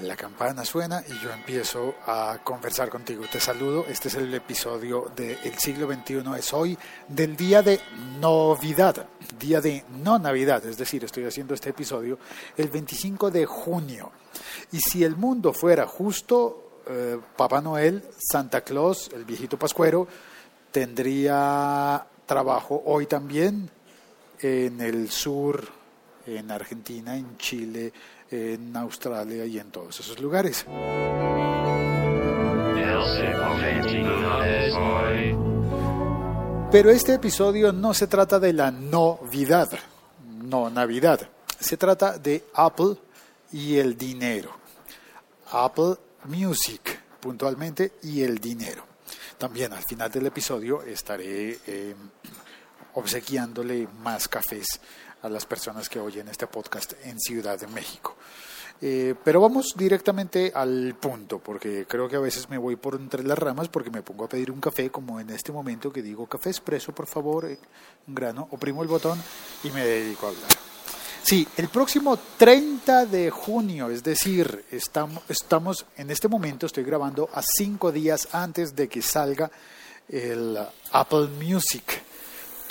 [0.00, 3.24] la campana suena y yo empiezo a conversar contigo.
[3.30, 6.78] Te saludo, este es el episodio del siglo XXI, es hoy
[7.08, 7.80] del día de
[8.20, 9.06] Navidad,
[9.38, 12.18] día de no Navidad, es decir, estoy haciendo este episodio
[12.56, 14.12] el 25 de junio.
[14.72, 20.08] Y si el mundo fuera justo, eh, Papá Noel, Santa Claus, el viejito pascuero,
[20.70, 23.68] tendría trabajo hoy también
[24.40, 25.68] en el sur,
[26.26, 27.92] en Argentina, en Chile,
[28.32, 30.64] en Australia y en todos esos lugares.
[36.70, 39.70] Pero este episodio no se trata de la novedad,
[40.42, 41.28] no Navidad.
[41.60, 42.96] Se trata de Apple
[43.52, 44.50] y el dinero.
[45.50, 48.84] Apple Music, puntualmente, y el dinero.
[49.36, 51.94] También al final del episodio estaré eh,
[52.94, 54.80] obsequiándole más cafés
[55.22, 58.16] a las personas que oyen este podcast en Ciudad de México.
[58.84, 63.22] Eh, pero vamos directamente al punto, porque creo que a veces me voy por entre
[63.22, 66.26] las ramas porque me pongo a pedir un café, como en este momento que digo
[66.26, 67.58] café expreso, por favor, eh,
[68.08, 69.22] un grano, oprimo el botón
[69.62, 70.50] y me dedico a hablar.
[71.22, 77.30] Sí, el próximo 30 de junio, es decir, estamos, estamos en este momento, estoy grabando
[77.32, 79.48] a cinco días antes de que salga
[80.08, 80.58] el
[80.90, 82.02] Apple Music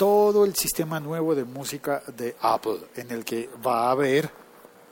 [0.02, 4.28] todo el sistema nuevo de música de Apple, en el que va a haber,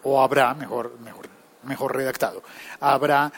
[0.05, 1.27] o habrá, mejor, mejor,
[1.65, 2.45] mejor redactado,
[2.79, 3.33] habrá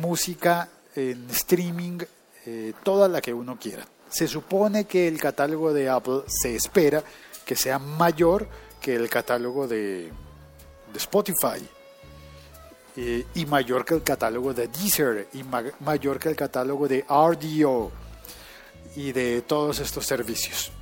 [0.00, 1.98] música en streaming,
[2.46, 3.86] eh, toda la que uno quiera.
[4.08, 7.04] Se supone que el catálogo de Apple se espera
[7.44, 8.48] que sea mayor
[8.80, 10.04] que el catálogo de,
[10.90, 11.68] de Spotify.
[12.96, 15.42] Eh, y mayor que el catálogo de Deezer y
[15.80, 17.92] mayor que el catálogo de RDO
[18.96, 20.72] y de todos estos servicios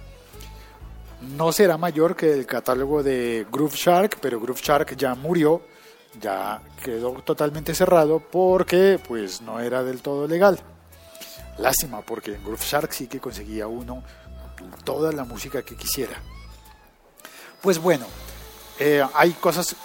[1.23, 5.63] no será mayor que el catálogo de Groove Shark, pero Groove Shark ya murió,
[6.21, 10.59] ya quedó totalmente cerrado porque pues no era del todo legal.
[11.59, 14.03] Lástima, porque en Groove Shark sí que conseguía uno
[14.85, 16.21] toda la música que quisiera.
[17.61, 18.07] Pues bueno,
[18.79, 19.77] eh, hay cosas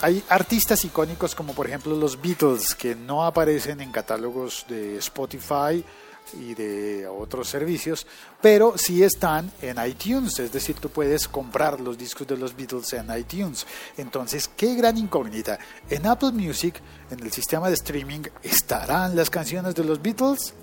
[0.00, 5.84] hay artistas icónicos como por ejemplo los Beatles que no aparecen en catálogos de Spotify
[6.34, 8.06] y de otros servicios,
[8.40, 12.92] pero sí están en iTunes, es decir, tú puedes comprar los discos de los Beatles
[12.94, 13.66] en iTunes.
[13.96, 15.58] Entonces, qué gran incógnita.
[15.90, 20.54] En Apple Music, en el sistema de streaming, ¿estarán las canciones de los Beatles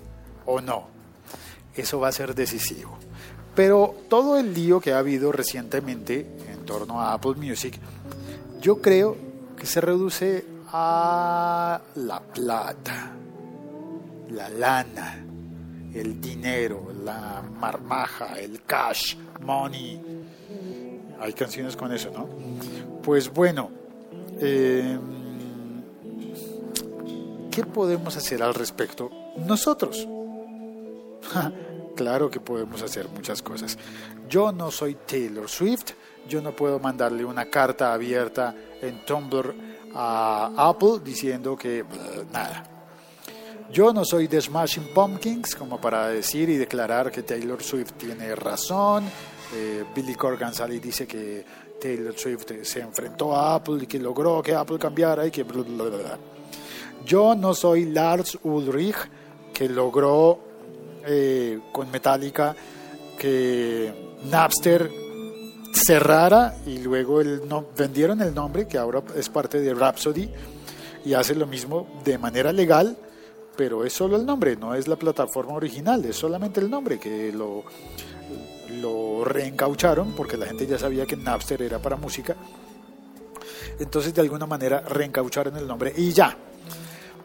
[0.46, 0.88] o no?
[1.74, 2.98] Eso va a ser decisivo.
[3.54, 7.78] Pero todo el lío que ha habido recientemente en torno a Apple Music,
[8.60, 9.16] yo creo
[9.56, 13.12] que se reduce a la plata,
[14.30, 15.29] la lana
[15.94, 20.00] el dinero, la marmaja, el cash, money.
[21.20, 22.28] Hay canciones con eso, ¿no?
[23.02, 23.70] Pues bueno,
[24.40, 25.00] em,
[27.50, 29.10] ¿qué podemos hacer al respecto
[29.46, 30.06] nosotros?
[31.96, 33.78] claro que podemos hacer muchas cosas.
[34.28, 35.92] Yo no soy Taylor Swift,
[36.28, 39.54] yo no puedo mandarle una carta abierta en Tumblr
[39.94, 41.84] a Apple diciendo que
[42.32, 42.79] nada,
[43.72, 48.34] yo no soy de Smashing Pumpkins como para decir y declarar que Taylor Swift tiene
[48.34, 49.04] razón.
[49.54, 51.44] Eh, Billy Corgan sale y dice que
[51.80, 55.44] Taylor Swift se enfrentó a Apple y que logró que Apple cambiara y que
[57.04, 58.96] Yo no soy Lars Ulrich
[59.52, 60.40] que logró
[61.06, 62.56] eh, con Metallica
[63.16, 64.90] que Napster
[65.72, 67.20] cerrara y luego
[67.76, 70.28] vendieron el nombre que ahora es parte de Rhapsody
[71.04, 72.96] y hace lo mismo de manera legal
[73.56, 77.32] pero es solo el nombre, no es la plataforma original, es solamente el nombre que
[77.32, 77.64] lo,
[78.80, 82.36] lo reencaucharon porque la gente ya sabía que Napster era para música.
[83.78, 86.36] Entonces de alguna manera reencaucharon el nombre y ya.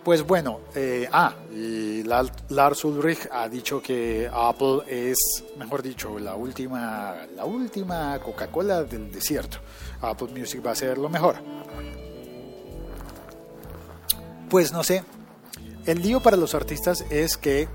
[0.03, 5.17] Pues bueno, eh, ah, y Lars Ulrich ha dicho que Apple es,
[5.57, 9.57] mejor dicho, la última, la última Coca-Cola del desierto.
[10.01, 11.37] Apple Music va a ser lo mejor.
[14.47, 15.03] Pues no sé,
[15.85, 17.67] el lío para los artistas es que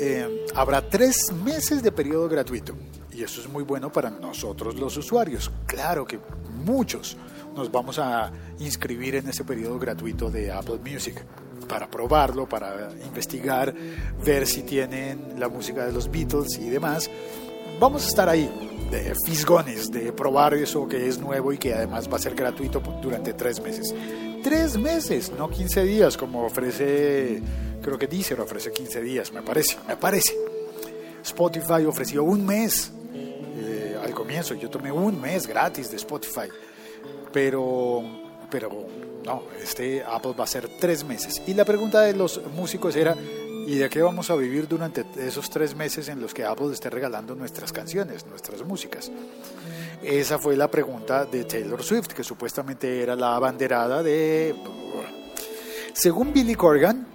[0.00, 2.74] eh, habrá tres meses de periodo gratuito
[3.12, 5.50] y eso es muy bueno para nosotros los usuarios.
[5.66, 6.20] Claro que
[6.64, 7.16] muchos
[7.56, 8.30] nos vamos a
[8.60, 11.24] inscribir en ese periodo gratuito de Apple Music
[11.68, 13.74] para probarlo, para investigar,
[14.24, 17.10] ver si tienen la música de los Beatles y demás.
[17.80, 18.48] Vamos a estar ahí
[18.90, 22.80] de fisgones, de probar eso que es nuevo y que además va a ser gratuito
[23.02, 23.92] durante tres meses
[24.42, 27.42] tres meses, no 15 días, como ofrece,
[27.82, 30.36] creo que Deezer ofrece 15 días, me parece, me parece.
[31.22, 36.48] Spotify ofreció un mes eh, al comienzo, yo tomé un mes gratis de Spotify,
[37.32, 38.02] pero
[38.50, 38.70] pero
[39.24, 41.42] no, este Apple va a ser tres meses.
[41.46, 43.14] Y la pregunta de los músicos era,
[43.68, 46.88] ¿y de qué vamos a vivir durante esos tres meses en los que Apple esté
[46.88, 49.12] regalando nuestras canciones, nuestras músicas?
[50.02, 54.54] Esa fue la pregunta de Taylor Swift, que supuestamente era la abanderada de...
[55.92, 57.06] Según Billy Corgan,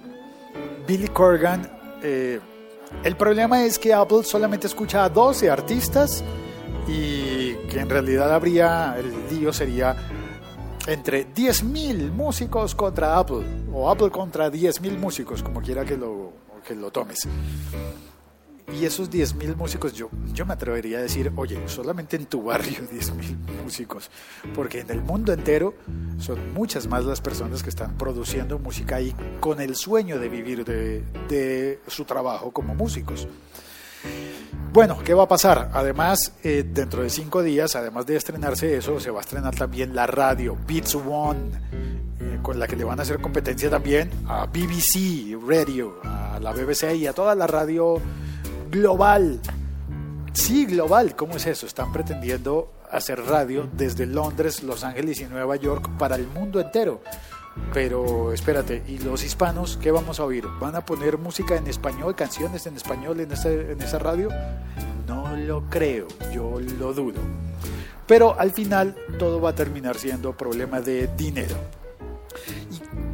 [0.87, 1.67] Billy Corgan,
[2.03, 2.39] eh,
[3.03, 6.23] el problema es que Apple solamente escucha a 12 artistas
[6.87, 9.95] y que en realidad habría, el lío sería
[10.85, 16.22] entre 10.000 músicos contra Apple, o Apple contra 10.000 músicos, como quiera que lo,
[16.63, 17.27] que lo tomes.
[18.71, 22.79] Y esos 10.000 músicos, yo, yo me atrevería a decir, oye, solamente en tu barrio
[22.91, 24.09] 10.000 músicos,
[24.55, 25.75] porque en el mundo entero
[26.17, 30.65] son muchas más las personas que están produciendo música y con el sueño de vivir
[30.65, 33.27] de, de su trabajo como músicos.
[34.71, 35.69] Bueno, ¿qué va a pasar?
[35.73, 39.93] Además, eh, dentro de cinco días, además de estrenarse eso, se va a estrenar también
[39.93, 41.51] la radio Beats One,
[42.19, 45.99] eh, con la que le van a hacer competencia también a BBC Radio,
[46.33, 48.01] a la BBC y a toda la radio
[48.71, 49.39] global.
[50.33, 51.67] Sí, global, ¿cómo es eso?
[51.67, 57.01] Están pretendiendo hacer radio desde Londres, Los Ángeles y Nueva York para el mundo entero.
[57.71, 60.45] Pero espérate, ¿y los hispanos qué vamos a oír?
[60.59, 64.29] ¿Van a poner música en español, canciones en español en, en esa radio?
[65.07, 67.19] No lo creo, yo lo dudo.
[68.07, 71.55] Pero al final todo va a terminar siendo problema de dinero.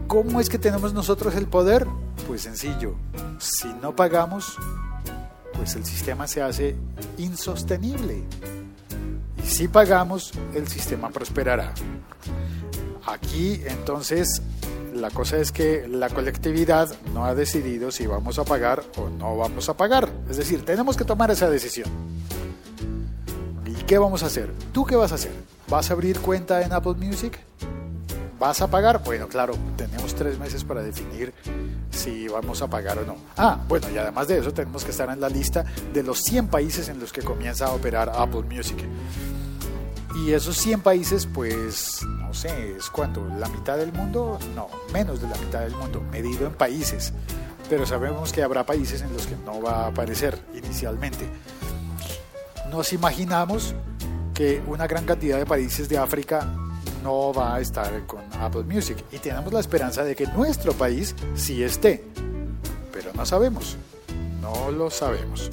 [0.10, 1.86] ¿Y cómo es que tenemos nosotros el poder?
[2.26, 2.96] Pues sencillo,
[3.38, 4.58] si no pagamos,
[5.54, 6.76] pues el sistema se hace
[7.20, 8.24] insostenible.
[9.38, 11.76] Y si pagamos, el sistema prosperará.
[13.06, 14.42] Aquí entonces
[14.96, 19.38] la cosa es que la colectividad no ha decidido si vamos a pagar o no
[19.38, 20.10] vamos a pagar.
[20.28, 21.88] Es decir, tenemos que tomar esa decisión.
[23.64, 24.52] ¿Y qué vamos a hacer?
[24.74, 25.34] ¿Tú qué vas a hacer?
[25.68, 27.40] ¿Vas a abrir cuenta en Apple Music?
[28.40, 29.04] ¿Vas a pagar?
[29.04, 31.34] Bueno, claro, tenemos tres meses para definir
[31.92, 33.18] si vamos a pagar o no.
[33.36, 36.48] Ah, bueno, y además de eso tenemos que estar en la lista de los 100
[36.48, 38.78] países en los que comienza a operar Apple Music.
[40.16, 43.28] Y esos 100 países, pues, no sé, ¿es cuánto?
[43.38, 44.40] ¿La mitad del mundo?
[44.56, 47.12] No, menos de la mitad del mundo, medido en países.
[47.70, 51.30] Pero sabemos que habrá países en los que no va a aparecer inicialmente.
[52.72, 53.76] Nos imaginamos
[54.34, 56.48] que una gran cantidad de países de África
[57.04, 61.16] no va a estar con Apple Music y tenemos la esperanza de que nuestro país
[61.36, 62.04] sí esté,
[62.92, 63.78] pero no sabemos,
[64.42, 65.50] no lo sabemos.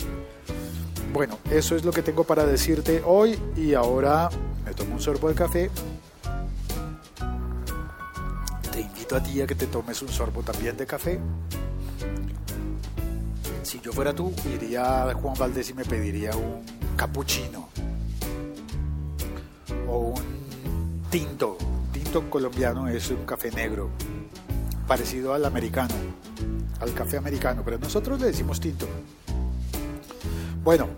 [1.12, 4.28] Bueno, eso es lo que tengo para decirte hoy y ahora
[4.64, 5.70] me tomo un sorbo de café.
[8.72, 11.18] Te invito a ti a que te tomes un sorbo también de café.
[13.62, 16.62] Si yo fuera tú, iría a Juan Valdés y me pediría un
[16.96, 17.68] cappuccino
[21.10, 21.56] tinto.
[21.92, 23.90] Tinto colombiano es un café negro,
[24.86, 25.94] parecido al americano,
[26.80, 28.86] al café americano, pero nosotros le decimos tinto.
[30.62, 30.88] Bueno,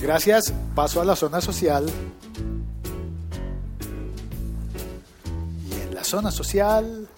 [0.00, 0.52] gracias.
[0.74, 1.86] Paso a la zona social.
[5.68, 7.08] Y en la zona social...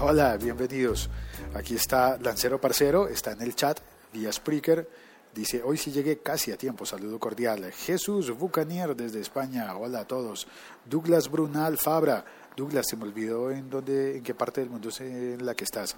[0.00, 1.08] Hola, bienvenidos.
[1.54, 3.78] Aquí está Lancero Parcero, está en el chat
[4.12, 4.88] vía Spreaker.
[5.34, 7.72] Dice, hoy sí llegué casi a tiempo, saludo cordial.
[7.72, 10.46] Jesús Bucanier desde España, hola a todos.
[10.84, 12.24] Douglas Brunal Fabra,
[12.56, 15.64] Douglas, se me olvidó en dónde, en qué parte del mundo es en la que
[15.64, 15.96] estás.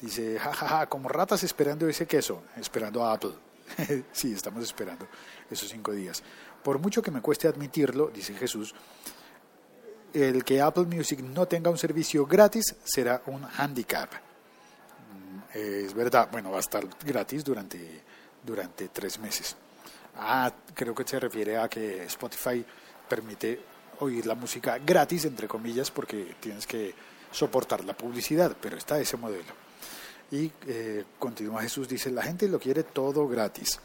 [0.00, 3.34] Dice, jajaja, ja, ja, como ratas esperando ese queso, esperando a Apple.
[4.12, 5.06] sí, estamos esperando
[5.48, 6.22] esos cinco días.
[6.62, 8.74] Por mucho que me cueste admitirlo, dice Jesús,
[10.12, 14.10] el que Apple Music no tenga un servicio gratis será un handicap.
[15.12, 18.02] Mm, es verdad, bueno, va a estar gratis durante,
[18.44, 19.56] durante tres meses.
[20.16, 22.64] Ah, creo que se refiere a que Spotify
[23.08, 23.60] permite
[24.00, 26.94] oír la música gratis, entre comillas, porque tienes que
[27.30, 29.52] soportar la publicidad, pero está ese modelo.
[30.30, 33.78] Y eh, continúa Jesús, dice, la gente lo quiere todo gratis.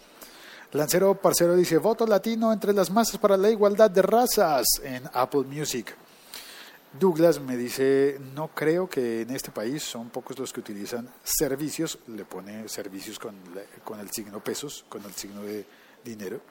[0.71, 5.43] Lancero Parcero dice, voto latino entre las masas para la igualdad de razas en Apple
[5.43, 5.95] Music.
[6.91, 11.99] Douglas me dice, no creo que en este país son pocos los que utilizan servicios,
[12.07, 13.35] le pone servicios con,
[13.83, 15.65] con el signo pesos, con el signo de
[16.03, 16.41] dinero,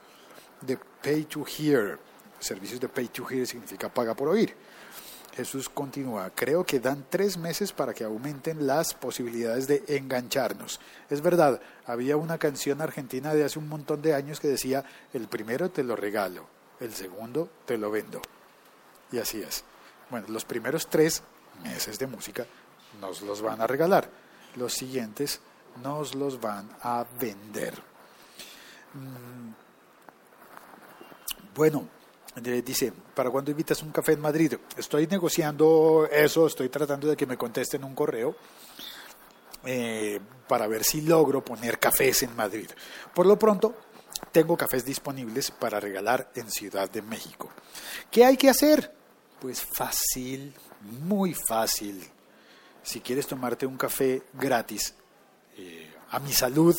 [0.61, 1.99] de pay to hear.
[2.39, 4.55] Servicios de pay to hear significa paga por oír.
[5.35, 10.79] Jesús continúa, creo que dan tres meses para que aumenten las posibilidades de engancharnos.
[11.09, 15.27] Es verdad, había una canción argentina de hace un montón de años que decía, el
[15.27, 16.47] primero te lo regalo,
[16.79, 18.21] el segundo te lo vendo.
[19.11, 19.63] Y así es.
[20.09, 21.21] Bueno, los primeros tres
[21.63, 22.45] meses de música
[22.99, 24.09] nos los van a regalar,
[24.55, 25.39] los siguientes
[25.83, 27.73] nos los van a vender.
[28.93, 29.53] Mm.
[31.55, 31.87] Bueno,
[32.35, 34.53] Eh, dice, ¿para cuándo invitas un café en Madrid?
[34.77, 38.35] Estoy negociando eso, estoy tratando de que me contesten un correo
[39.65, 42.69] eh, para ver si logro poner cafés en Madrid.
[43.13, 43.75] Por lo pronto,
[44.31, 47.49] tengo cafés disponibles para regalar en Ciudad de México.
[48.11, 48.93] ¿Qué hay que hacer?
[49.39, 52.05] Pues fácil, muy fácil.
[52.83, 54.93] Si quieres tomarte un café gratis
[55.57, 56.75] eh, a mi salud,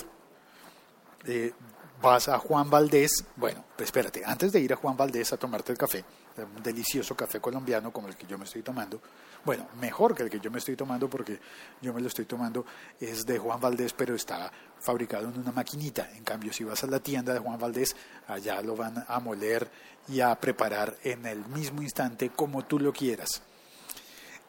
[1.27, 1.53] eh,
[2.01, 5.73] vas a Juan Valdés, bueno, pues espérate, antes de ir a Juan Valdés a tomarte
[5.73, 6.05] el café,
[6.39, 9.01] un delicioso café colombiano como el que yo me estoy tomando,
[9.45, 11.39] bueno, mejor que el que yo me estoy tomando porque
[11.81, 12.65] yo me lo estoy tomando,
[12.99, 16.11] es de Juan Valdés, pero está fabricado en una maquinita.
[16.15, 17.97] En cambio, si vas a la tienda de Juan Valdés,
[18.29, 19.71] allá lo van a moler
[20.09, 23.43] y a preparar en el mismo instante como tú lo quieras.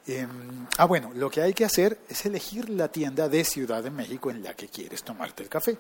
[0.08, 3.92] Em, ah, bueno, lo que hay que hacer es elegir la tienda de Ciudad de
[3.92, 5.78] México en la que quieres tomarte el café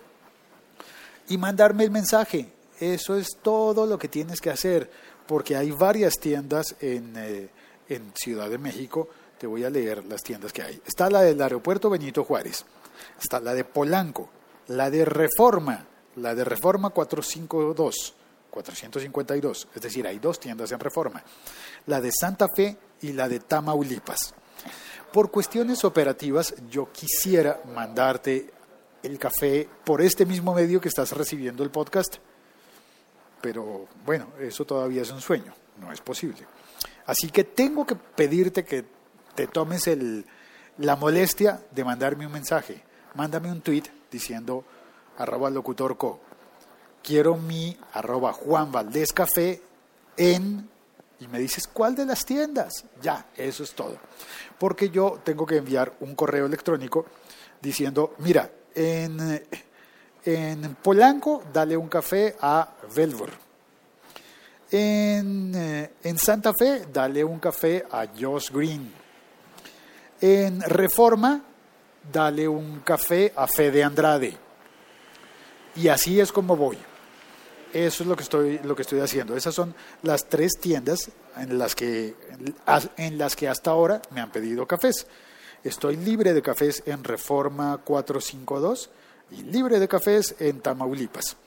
[1.31, 2.51] y mandarme el mensaje.
[2.77, 4.91] Eso es todo lo que tienes que hacer,
[5.25, 7.49] porque hay varias tiendas en, eh,
[7.87, 9.07] en Ciudad de México.
[9.37, 10.81] Te voy a leer las tiendas que hay.
[10.85, 12.65] Está la del aeropuerto Benito Juárez,
[13.21, 14.29] está la de Polanco,
[14.67, 18.13] la de Reforma, la de Reforma 452,
[18.49, 21.23] 452, es decir, hay dos tiendas en Reforma,
[21.87, 24.33] la de Santa Fe y la de Tamaulipas.
[25.13, 28.51] Por cuestiones operativas, yo quisiera mandarte
[29.03, 32.17] el café por este mismo medio que estás recibiendo el podcast.
[33.41, 36.45] Pero bueno, eso todavía es un sueño, no es posible.
[37.05, 38.85] Así que tengo que pedirte que
[39.35, 40.25] te tomes el,
[40.77, 42.83] la molestia de mandarme un mensaje.
[43.15, 44.63] Mándame un tweet diciendo
[45.17, 46.19] arroba locutorco.
[47.03, 49.61] Quiero mi arroba Juan Valdés Café
[50.17, 50.69] en...
[51.19, 52.83] Y me dices, ¿cuál de las tiendas?
[52.99, 53.97] Ya, eso es todo.
[54.57, 57.05] Porque yo tengo que enviar un correo electrónico
[57.61, 63.29] diciendo, mira, en, Polanco, dale un café a Velvor.
[64.71, 68.91] En, eh, en, Santa Fe, dale un café a Josh Green.
[70.21, 71.41] En Reforma,
[72.11, 74.37] dale un café a Fede Andrade.
[75.75, 76.77] Y así es como voy.
[77.73, 79.35] Eso es lo que estoy, lo que estoy haciendo.
[79.35, 79.73] Esas son
[80.03, 82.15] las tres tiendas en las que,
[82.97, 85.07] en las que hasta ahora me han pedido cafés.
[85.63, 88.89] Estoy libre de cafés en Reforma 452
[89.29, 91.37] y libre de cafés en Tamaulipas.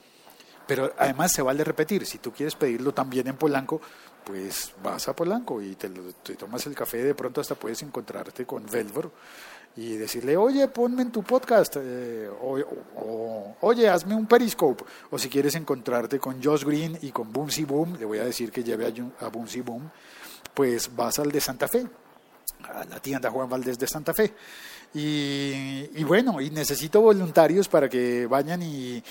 [0.68, 3.80] Pero además se vale repetir, si tú quieres pedirlo también en Polanco,
[4.24, 5.90] pues vas a Polanco y te,
[6.36, 9.10] tomas el café, de pronto hasta puedes encontrarte con Velvor
[9.76, 15.28] y decirle, oye, ponme en tu podcast, eh, o, oye, hazme un periscope, o si
[15.28, 18.86] quieres encontrarte con Josh Green y con Boomsy Boom, le voy a decir que lleve
[18.86, 19.90] a, a Boomsy Boom,
[20.54, 21.84] pues vas al de Santa Fe,
[22.62, 24.32] a la tienda Juan Valdés de Santa Fe.
[24.96, 29.02] Y, bueno, y necesito voluntarios para que vayan y,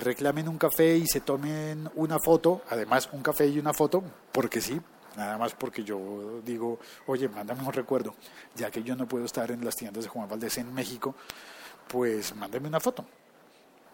[0.00, 4.60] reclamen un café y se tomen una foto, además un café y una foto, porque
[4.60, 4.80] sí,
[5.16, 8.14] nada más porque yo digo, oye, mándame un recuerdo,
[8.56, 11.14] ya que yo no puedo estar en las tiendas de Juan Valdés en México,
[11.86, 13.04] pues mándame una foto,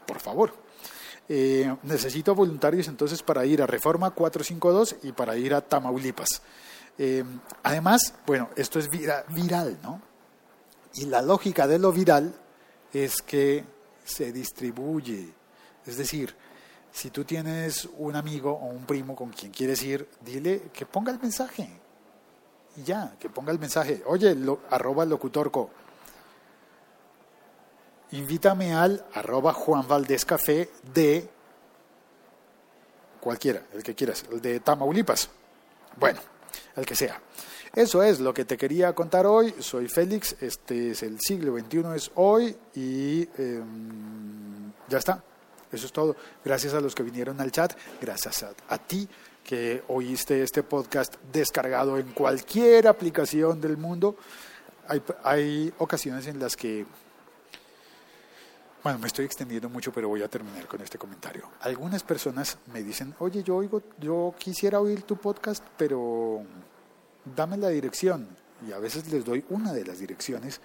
[0.06, 0.54] por favor.
[1.28, 6.42] Eh, necesito voluntarios entonces para ir a Reforma 452 y para ir a Tamaulipas.
[6.98, 7.24] Eh,
[7.62, 10.00] además, bueno, esto es viral, ¿no?
[10.94, 12.34] Y la lógica de lo viral
[12.92, 13.64] es que
[14.04, 15.32] se distribuye.
[15.84, 16.34] Es decir,
[16.92, 21.10] si tú tienes un amigo o un primo con quien quieres ir, dile que ponga
[21.10, 21.68] el mensaje.
[22.76, 24.02] Y ya, que ponga el mensaje.
[24.06, 25.70] Oye, lo, arroba locutorco.
[28.12, 31.28] Invítame al arroba Juan Valdés Café de
[33.20, 35.30] cualquiera, el que quieras, el de Tamaulipas.
[35.96, 36.20] Bueno,
[36.76, 37.20] el que sea.
[37.74, 39.54] Eso es lo que te quería contar hoy.
[39.58, 45.22] Soy Félix, este es el siglo XXI, es hoy y em, ya está.
[45.72, 46.14] Eso es todo.
[46.44, 49.08] Gracias a los que vinieron al chat, gracias a, ti
[49.42, 54.16] que oíste este podcast descargado en cualquier aplicación del mundo.
[54.86, 56.86] Hay, hay ocasiones en las que
[58.84, 61.48] bueno, me estoy extendiendo mucho, pero voy a terminar con este comentario.
[61.62, 66.42] Algunas personas me dicen, oye, yo oigo, yo quisiera oír tu podcast, pero
[67.34, 68.28] dame la dirección.
[68.68, 70.60] Y a veces les doy una de las direcciones,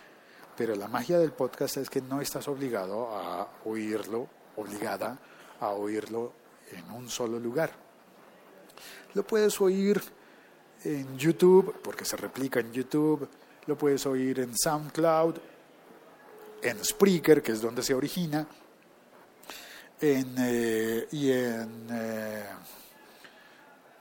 [0.57, 5.17] pero la magia del podcast es que no estás obligado a oírlo, obligada
[5.61, 6.33] a oírlo
[6.73, 7.71] en un solo lugar.
[9.13, 10.01] Lo puedes oír
[10.83, 13.29] en YouTube, porque se replica en YouTube,
[13.65, 15.35] lo puedes oír en SoundCloud,
[16.61, 18.47] en Spreaker, que es donde se origina,
[20.01, 22.45] en, eh, y en, eh,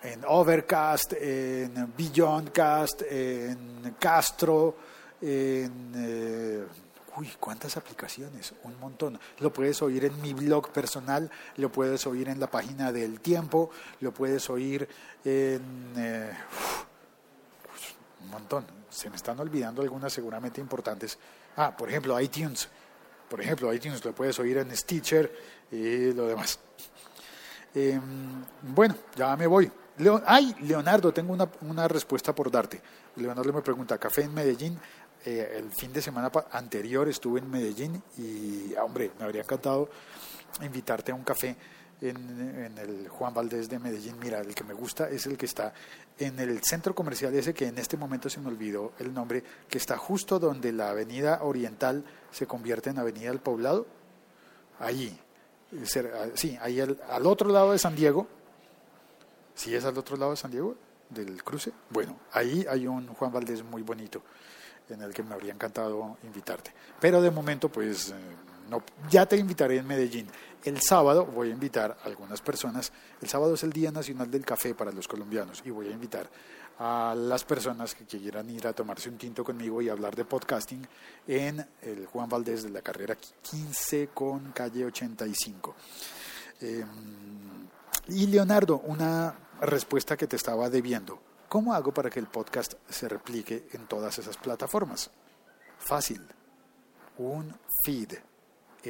[0.03, 4.77] en Overcast, en Beyondcast, en Castro,
[5.21, 5.93] en...
[5.97, 6.67] Eh,
[7.19, 8.55] Uy, ¿cuántas aplicaciones?
[8.63, 9.19] Un montón.
[9.41, 13.71] Lo puedes oír en mi blog personal, lo puedes oír en la página del tiempo,
[14.01, 14.89] lo puedes oír
[15.25, 15.95] en...
[15.97, 16.33] Eh,
[18.23, 18.65] un montón.
[18.89, 21.19] Se me están olvidando algunas seguramente importantes.
[21.61, 22.69] Ah, por ejemplo, iTunes.
[23.29, 25.31] Por ejemplo, iTunes lo puedes oír en Stitcher
[25.73, 26.61] y lo demás.
[27.75, 29.71] Em, bueno, ya me voy.
[30.25, 32.81] ay, Leonardo, tengo una, una respuesta por darte.
[33.17, 34.79] Leonardo me pregunta, ¿café en Medellín?
[35.25, 39.91] Eh, el fin de semana anterior estuve en Medellín y, ah, hombre, me habría encantado
[40.63, 41.57] invitarte a un café
[42.01, 44.19] en, el Juan Valdés de Medellín.
[44.19, 45.73] Mira, el que me gusta es el que está
[46.19, 49.79] en el centro comercial ese que en este momento se me olvidó el nombre, que
[49.79, 53.87] está justo donde la avenida oriental se convierte en avenida del poblado.
[54.79, 55.17] Allí,
[55.73, 58.27] ah, sí, ahí al, al otro lado de San Diego.
[59.55, 60.77] ¿Sí es al otro lado de San Diego?
[61.11, 61.73] Del cruce.
[61.91, 64.23] Bueno, ahí hay un Juan Valdés muy bonito
[64.89, 66.73] en el que me habría encantado invitarte.
[67.01, 68.15] Pero de momento, pues, eh,
[68.69, 70.29] no, ya te invitaré en Medellín.
[70.65, 72.93] El sábado voy a invitar a algunas personas.
[73.21, 76.29] El sábado es el Día Nacional del Café para los colombianos y voy a invitar
[76.79, 80.87] a las personas que quieran ir a tomarse un tinto conmigo y hablar de podcasting
[81.27, 85.75] en el Juan Valdés de la carrera 15 con calle 85.
[86.61, 86.87] Em,
[88.09, 91.21] y Leonardo, una respuesta que te estaba debiendo.
[91.49, 95.11] ¿Cómo hago para que el podcast se replique en todas esas plataformas?
[95.79, 96.23] Fácil.
[97.17, 98.13] Un feed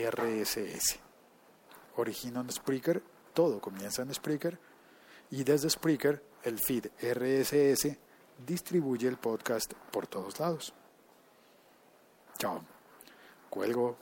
[0.04, 0.98] RSS.
[1.96, 3.02] Origino en Spreaker,
[3.34, 4.58] todo comienza en Spreaker
[5.30, 7.96] y desde Spreaker el feed RSS
[8.46, 10.72] distribuye el podcast por todos lados.
[12.38, 12.60] Chao.
[13.50, 13.96] Cuelgo.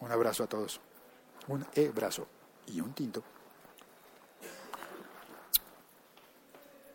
[0.00, 0.80] Un abrazo a todos.
[1.48, 2.26] Un e-brazo
[2.66, 3.22] y un tinto.